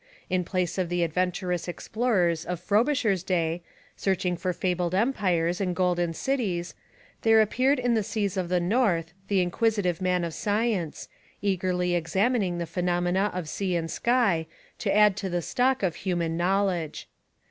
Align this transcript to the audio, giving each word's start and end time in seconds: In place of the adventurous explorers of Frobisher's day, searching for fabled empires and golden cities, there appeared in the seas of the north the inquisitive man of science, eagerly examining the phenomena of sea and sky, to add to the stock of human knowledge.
In 0.31 0.43
place 0.43 0.79
of 0.79 0.89
the 0.89 1.03
adventurous 1.03 1.67
explorers 1.67 2.43
of 2.43 2.59
Frobisher's 2.59 3.21
day, 3.21 3.61
searching 3.95 4.35
for 4.35 4.51
fabled 4.51 4.95
empires 4.95 5.61
and 5.61 5.75
golden 5.75 6.15
cities, 6.15 6.73
there 7.21 7.39
appeared 7.39 7.77
in 7.77 7.93
the 7.93 8.01
seas 8.01 8.35
of 8.35 8.49
the 8.49 8.59
north 8.59 9.13
the 9.27 9.41
inquisitive 9.41 10.01
man 10.01 10.23
of 10.23 10.33
science, 10.33 11.07
eagerly 11.39 11.93
examining 11.93 12.57
the 12.57 12.65
phenomena 12.65 13.29
of 13.31 13.47
sea 13.47 13.75
and 13.75 13.91
sky, 13.91 14.47
to 14.79 14.91
add 14.91 15.15
to 15.17 15.29
the 15.29 15.39
stock 15.43 15.83
of 15.83 15.97
human 15.97 16.35
knowledge. 16.35 17.07